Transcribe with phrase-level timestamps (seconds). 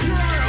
[0.00, 0.39] Christ.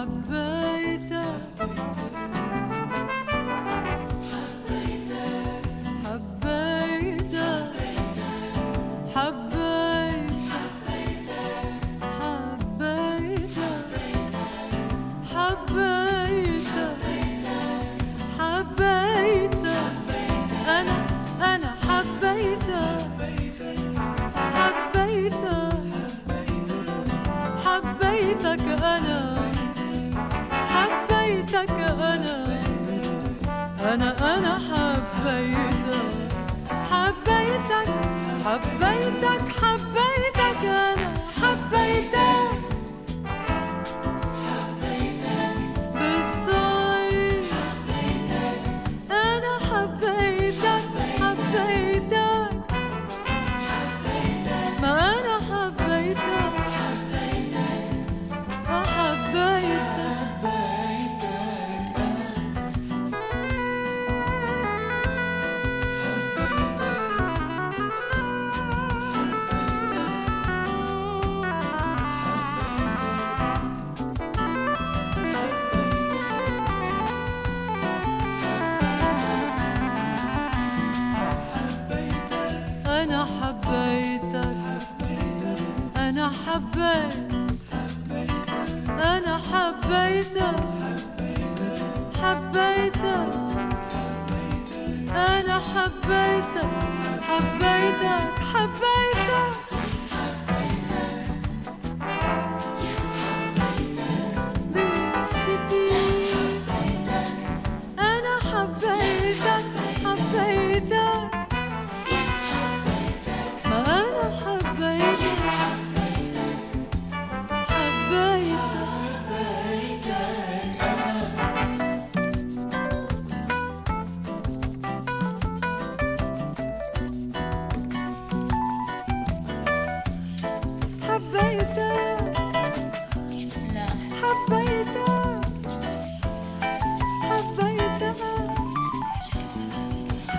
[0.00, 0.49] la peur.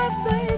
[0.02, 0.51] have they?